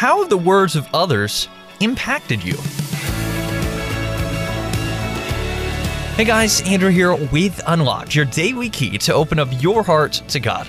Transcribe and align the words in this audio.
How 0.00 0.20
have 0.20 0.30
the 0.30 0.38
words 0.38 0.76
of 0.76 0.88
others 0.94 1.46
impacted 1.80 2.42
you? 2.42 2.54
Hey 6.16 6.24
guys, 6.24 6.62
Andrew 6.62 6.88
here 6.88 7.14
with 7.14 7.60
Unlocked, 7.66 8.14
your 8.14 8.24
daily 8.24 8.70
key 8.70 8.96
to 8.96 9.12
open 9.12 9.38
up 9.38 9.48
your 9.60 9.82
heart 9.82 10.22
to 10.28 10.40
God. 10.40 10.66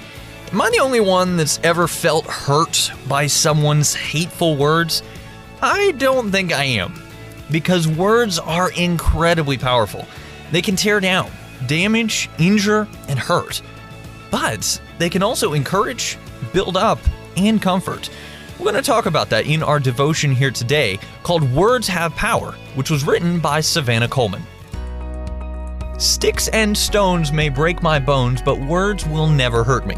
Am 0.52 0.60
I 0.60 0.70
the 0.72 0.80
only 0.80 1.00
one 1.00 1.38
that's 1.38 1.62
ever 1.64 1.88
felt 1.88 2.26
hurt 2.26 2.92
by 3.08 3.26
someone's 3.26 3.94
hateful 3.94 4.58
words? 4.58 5.02
I 5.62 5.92
don't 5.94 6.30
think 6.30 6.52
I 6.52 6.66
am. 6.66 7.02
Because 7.50 7.88
words 7.88 8.38
are 8.38 8.74
incredibly 8.74 9.58
powerful. 9.58 10.06
They 10.52 10.62
can 10.62 10.76
tear 10.76 11.00
down, 11.00 11.32
damage, 11.68 12.30
injure, 12.38 12.86
and 13.08 13.18
hurt. 13.18 13.62
But 14.30 14.82
they 14.98 15.10
can 15.10 15.24
also 15.24 15.54
encourage, 15.54 16.18
build 16.52 16.76
up, 16.76 17.00
and 17.38 17.62
comfort. 17.62 18.10
We're 18.62 18.74
going 18.74 18.84
to 18.84 18.88
talk 18.88 19.08
about 19.08 19.32
that 19.32 19.48
in 19.48 19.64
our 19.64 19.80
devotion 19.80 20.34
here 20.36 20.52
today 20.52 21.00
called 21.24 21.52
Words 21.52 21.88
Have 21.88 22.16
Power, 22.16 22.52
which 22.76 22.92
was 22.92 23.04
written 23.04 23.40
by 23.40 23.60
Savannah 23.60 24.08
Coleman. 24.08 24.44
Sticks 25.98 26.48
and 26.50 26.78
stones 26.78 27.32
may 27.32 27.50
break 27.50 27.82
my 27.82 27.98
bones, 27.98 28.40
but 28.40 28.60
words 28.60 29.04
will 29.04 29.26
never 29.26 29.64
hurt 29.64 29.88
me. 29.88 29.96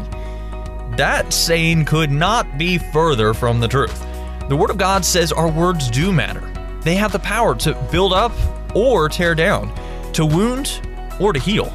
That 0.96 1.30
saying 1.30 1.84
could 1.84 2.10
not 2.10 2.56
be 2.56 2.78
further 2.78 3.34
from 3.34 3.60
the 3.60 3.68
truth. 3.68 4.02
The 4.48 4.56
Word 4.56 4.70
of 4.70 4.78
God 4.78 5.04
says 5.04 5.30
our 5.30 5.50
words 5.50 5.90
do 5.90 6.10
matter. 6.10 6.50
They 6.80 6.94
have 6.94 7.12
the 7.12 7.18
power 7.18 7.54
to 7.56 7.74
build 7.92 8.14
up 8.14 8.32
or 8.74 9.10
tear 9.10 9.34
down, 9.34 9.74
to 10.14 10.24
wound 10.24 10.80
or 11.20 11.34
to 11.34 11.38
heal. 11.38 11.66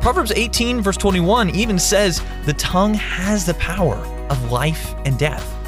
Proverbs 0.00 0.30
18, 0.30 0.82
verse 0.82 0.96
21 0.98 1.50
even 1.50 1.80
says 1.80 2.22
the 2.44 2.54
tongue 2.54 2.94
has 2.94 3.44
the 3.44 3.54
power 3.54 3.96
of 4.30 4.52
life 4.52 4.94
and 5.04 5.18
death. 5.18 5.58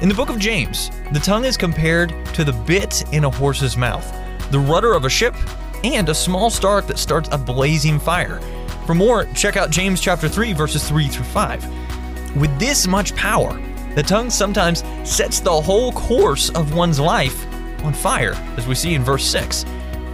In 0.00 0.08
the 0.08 0.14
book 0.14 0.30
of 0.30 0.38
James, 0.38 0.92
the 1.10 1.18
tongue 1.18 1.44
is 1.44 1.56
compared 1.56 2.14
to 2.26 2.44
the 2.44 2.52
bit 2.52 3.02
in 3.12 3.24
a 3.24 3.30
horse's 3.30 3.76
mouth, 3.76 4.08
the 4.52 4.58
rudder 4.58 4.92
of 4.92 5.04
a 5.04 5.10
ship, 5.10 5.34
and 5.82 6.08
a 6.08 6.14
small 6.14 6.50
spark 6.50 6.86
that 6.86 6.98
starts 6.98 7.28
a 7.32 7.38
blazing 7.38 7.98
fire. 7.98 8.38
For 8.86 8.94
more, 8.94 9.24
check 9.34 9.56
out 9.56 9.70
James 9.70 10.00
chapter 10.00 10.28
3 10.28 10.52
verses 10.52 10.88
3 10.88 11.08
through 11.08 11.24
5. 11.24 12.36
With 12.36 12.56
this 12.60 12.86
much 12.86 13.12
power, 13.16 13.60
the 13.96 14.04
tongue 14.04 14.30
sometimes 14.30 14.84
sets 15.02 15.40
the 15.40 15.60
whole 15.60 15.90
course 15.90 16.50
of 16.50 16.76
one's 16.76 17.00
life 17.00 17.44
on 17.82 17.92
fire, 17.92 18.34
as 18.56 18.68
we 18.68 18.76
see 18.76 18.94
in 18.94 19.02
verse 19.02 19.24
6. 19.24 19.64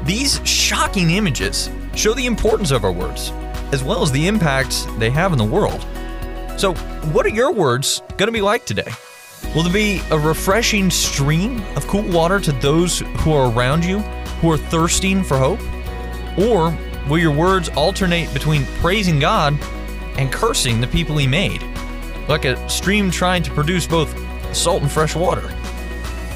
These 0.04 0.40
shocking 0.48 1.10
images 1.10 1.68
show 1.94 2.14
the 2.14 2.24
importance 2.24 2.70
of 2.70 2.84
our 2.84 2.92
words, 2.92 3.32
as 3.70 3.84
well 3.84 4.02
as 4.02 4.10
the 4.10 4.28
impact 4.28 4.88
they 4.98 5.10
have 5.10 5.32
in 5.32 5.38
the 5.38 5.44
world. 5.44 5.86
So, 6.56 6.72
what 7.12 7.26
are 7.26 7.30
your 7.30 7.52
words 7.52 8.00
going 8.16 8.28
to 8.28 8.32
be 8.32 8.40
like 8.40 8.64
today? 8.64 8.90
Will 9.54 9.62
there 9.62 9.72
be 9.72 10.02
a 10.10 10.18
refreshing 10.18 10.90
stream 10.90 11.62
of 11.76 11.86
cool 11.86 12.02
water 12.02 12.40
to 12.40 12.52
those 12.52 13.00
who 13.18 13.32
are 13.32 13.50
around 13.50 13.84
you 13.84 14.00
who 14.40 14.50
are 14.50 14.58
thirsting 14.58 15.22
for 15.22 15.38
hope? 15.38 15.60
Or 16.38 16.76
will 17.08 17.18
your 17.18 17.32
words 17.32 17.68
alternate 17.70 18.32
between 18.34 18.66
praising 18.80 19.18
God 19.18 19.56
and 20.18 20.32
cursing 20.32 20.80
the 20.80 20.86
people 20.86 21.16
He 21.16 21.26
made, 21.26 21.62
like 22.28 22.44
a 22.44 22.68
stream 22.68 23.10
trying 23.10 23.42
to 23.44 23.50
produce 23.52 23.86
both 23.86 24.14
salt 24.54 24.82
and 24.82 24.90
fresh 24.90 25.14
water? 25.14 25.48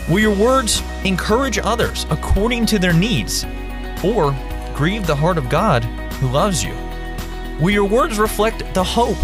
Will 0.08 0.20
your 0.20 0.34
words 0.34 0.82
encourage 1.04 1.58
others 1.58 2.06
according 2.10 2.66
to 2.66 2.78
their 2.78 2.94
needs, 2.94 3.44
or 4.02 4.34
grieve 4.74 5.06
the 5.06 5.14
heart 5.14 5.36
of 5.36 5.48
God 5.48 5.84
who 6.14 6.28
loves 6.28 6.64
you? 6.64 6.74
Will 7.60 7.70
your 7.70 7.84
words 7.84 8.18
reflect 8.18 8.72
the 8.72 8.84
hope 8.84 9.18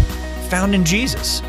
found 0.49 0.75
in 0.75 0.85
Jesus? 0.85 1.41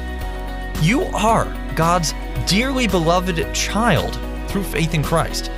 You 0.81 1.03
are 1.07 1.45
God's 1.75 2.15
dearly 2.47 2.87
beloved 2.87 3.55
child 3.55 4.19
through 4.49 4.63
faith 4.63 4.95
in 4.95 5.03
Christ. 5.03 5.51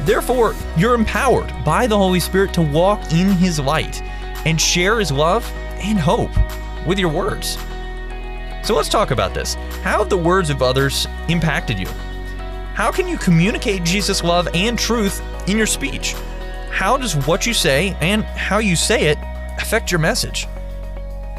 Therefore, 0.00 0.54
you're 0.76 0.94
empowered 0.94 1.52
by 1.64 1.86
the 1.86 1.96
Holy 1.96 2.20
Spirit 2.20 2.52
to 2.54 2.62
walk 2.62 3.12
in 3.12 3.30
His 3.30 3.60
light 3.60 4.02
and 4.44 4.60
share 4.60 4.98
His 4.98 5.12
love 5.12 5.48
and 5.76 5.98
hope 5.98 6.30
with 6.86 6.98
your 6.98 7.10
words. 7.10 7.56
So 8.64 8.74
let's 8.74 8.88
talk 8.88 9.10
about 9.10 9.34
this. 9.34 9.54
How 9.82 9.98
have 9.98 10.10
the 10.10 10.16
words 10.16 10.50
of 10.50 10.62
others 10.62 11.06
impacted 11.28 11.78
you? 11.78 11.86
How 12.74 12.90
can 12.90 13.06
you 13.06 13.18
communicate 13.18 13.84
Jesus' 13.84 14.24
love 14.24 14.48
and 14.54 14.78
truth 14.78 15.22
in 15.48 15.56
your 15.56 15.66
speech? 15.66 16.14
How 16.70 16.96
does 16.96 17.14
what 17.26 17.46
you 17.46 17.54
say 17.54 17.96
and 18.00 18.24
how 18.24 18.58
you 18.58 18.76
say 18.76 19.04
it 19.06 19.18
affect 19.58 19.92
your 19.92 19.98
message? 20.00 20.48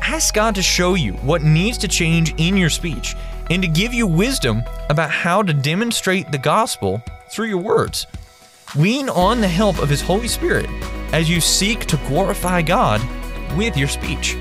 Ask 0.01 0.33
God 0.33 0.55
to 0.55 0.61
show 0.61 0.93
you 0.93 1.13
what 1.13 1.41
needs 1.41 1.77
to 1.79 1.87
change 1.87 2.33
in 2.37 2.55
your 2.55 2.69
speech 2.69 3.15
and 3.49 3.61
to 3.61 3.67
give 3.67 3.93
you 3.93 4.07
wisdom 4.07 4.63
about 4.89 5.11
how 5.11 5.41
to 5.41 5.53
demonstrate 5.53 6.31
the 6.31 6.37
gospel 6.37 7.01
through 7.29 7.47
your 7.47 7.61
words. 7.61 8.07
Lean 8.75 9.09
on 9.09 9.41
the 9.41 9.47
help 9.47 9.79
of 9.79 9.89
His 9.89 10.01
Holy 10.01 10.27
Spirit 10.27 10.67
as 11.13 11.29
you 11.29 11.39
seek 11.39 11.85
to 11.85 11.97
glorify 12.07 12.61
God 12.61 13.01
with 13.55 13.77
your 13.77 13.87
speech. 13.87 14.35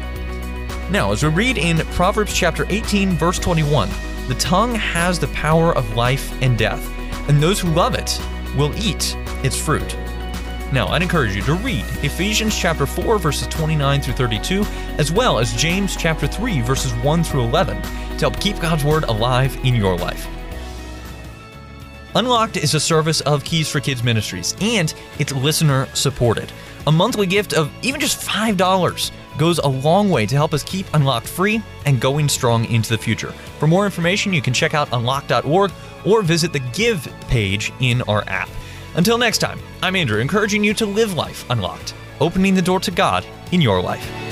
Now, 0.91 1.13
as 1.13 1.23
we 1.23 1.29
read 1.29 1.59
in 1.59 1.79
Proverbs 1.95 2.35
chapter 2.35 2.67
18, 2.69 3.13
verse 3.13 3.39
21, 3.39 3.89
the 4.29 4.35
tongue 4.35 4.75
has 4.75 5.19
the 5.19 5.29
power 5.29 5.75
of 5.77 5.97
life 5.97 6.33
and 6.43 6.57
death, 6.57 6.87
and 7.29 7.43
those 7.43 7.61
who 7.61 7.69
love 7.69 7.95
it 7.95 8.21
will 8.57 8.75
eat 8.77 9.17
its 9.43 9.57
fruit. 9.57 9.97
Now, 10.73 10.89
I'd 10.89 11.03
encourage 11.03 11.37
you 11.37 11.43
to 11.43 11.55
read 11.55 11.85
Ephesians 12.03 12.59
chapter 12.59 12.87
4 12.87 13.19
verses 13.19 13.47
29 13.49 14.01
through 14.01 14.15
32, 14.15 14.65
as 14.97 15.13
well 15.13 15.39
as 15.39 15.53
James 15.53 15.95
chapter 15.97 16.27
3 16.27 16.63
verses 16.63 16.95
1 16.95 17.25
through 17.25 17.43
11 17.43 17.83
to 17.83 18.19
help 18.19 18.41
keep 18.41 18.59
God's 18.59 18.83
word 18.83 19.05
alive 19.05 19.55
in 19.65 19.75
your 19.75 19.99
life. 19.99 20.27
Unlocked 22.15 22.57
is 22.57 22.75
a 22.75 22.81
service 22.81 23.21
of 23.23 23.45
Keys 23.45 23.69
for 23.69 23.81
Kids 23.81 24.03
Ministries, 24.03 24.57
and 24.63 24.95
it's 25.19 25.33
listener 25.33 25.89
supported. 25.95 26.51
A 26.87 26.93
monthly 26.93 27.27
gift 27.27 27.53
of 27.53 27.71
even 27.83 28.01
just 28.01 28.27
$5 28.27 29.11
goes 29.39 29.59
a 29.59 29.69
long 29.69 30.09
way 30.09 30.25
to 30.25 30.35
help 30.35 30.55
us 30.55 30.63
keep 30.63 30.87
Unlocked 30.95 31.27
free 31.27 31.63
and 31.85 32.01
going 32.01 32.29
strong 32.29 32.65
into 32.67 32.91
the 32.91 32.99
future. 32.99 33.33
For 33.59 33.67
more 33.67 33.85
information, 33.85 34.33
you 34.33 34.43
can 34.43 34.55
check 34.55 34.73
out 34.73 34.89
unlocked.org 34.93 35.71
or 36.07 36.23
visit 36.23 36.53
the 36.53 36.61
Give 36.73 37.07
page 37.29 37.73
in 37.81 38.03
our 38.03 38.25
app. 38.27 38.49
Until 38.95 39.17
next 39.17 39.39
time, 39.39 39.59
I'm 39.83 39.97
Andrew, 39.97 40.21
encouraging 40.21 40.63
you 40.63 40.75
to 40.75 40.87
live 40.87 41.15
life 41.15 41.49
unlocked, 41.49 41.95
opening 42.21 42.55
the 42.55 42.63
door 42.63 42.81
to 42.81 42.91
God 42.91 43.27
in 43.51 43.61
your 43.61 43.81
life. 43.81 44.32